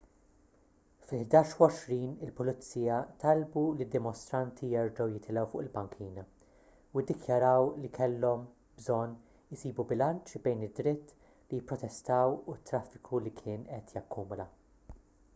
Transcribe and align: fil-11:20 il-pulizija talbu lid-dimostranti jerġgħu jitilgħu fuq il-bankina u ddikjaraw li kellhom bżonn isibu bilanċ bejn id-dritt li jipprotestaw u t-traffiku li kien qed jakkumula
fil-11:20 1.09 2.13
il-pulizija 2.27 2.95
talbu 3.23 3.63
lid-dimostranti 3.81 4.69
jerġgħu 4.71 5.05
jitilgħu 5.11 5.43
fuq 5.51 5.61
il-bankina 5.65 6.23
u 6.23 7.03
ddikjaraw 7.05 7.69
li 7.83 7.91
kellhom 7.99 8.47
bżonn 8.81 9.13
isibu 9.59 9.87
bilanċ 9.95 10.43
bejn 10.49 10.67
id-dritt 10.71 11.15
li 11.19 11.61
jipprotestaw 11.61 12.39
u 12.41 12.57
t-traffiku 12.63 13.23
li 13.29 13.35
kien 13.43 13.69
qed 13.75 13.97
jakkumula 14.01 14.51